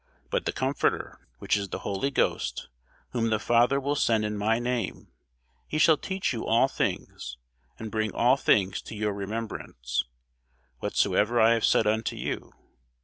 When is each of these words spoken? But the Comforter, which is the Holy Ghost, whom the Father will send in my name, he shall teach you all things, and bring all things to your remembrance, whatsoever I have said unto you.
But 0.31 0.45
the 0.45 0.51
Comforter, 0.51 1.19
which 1.37 1.55
is 1.55 1.69
the 1.69 1.77
Holy 1.85 2.09
Ghost, 2.09 2.69
whom 3.11 3.29
the 3.29 3.37
Father 3.37 3.79
will 3.79 3.93
send 3.93 4.25
in 4.25 4.35
my 4.35 4.57
name, 4.57 5.09
he 5.67 5.77
shall 5.77 5.95
teach 5.95 6.33
you 6.33 6.43
all 6.43 6.67
things, 6.67 7.37
and 7.77 7.91
bring 7.91 8.11
all 8.11 8.35
things 8.35 8.81
to 8.89 8.95
your 8.95 9.13
remembrance, 9.13 10.03
whatsoever 10.79 11.39
I 11.39 11.53
have 11.53 11.65
said 11.65 11.85
unto 11.85 12.15
you. 12.15 12.51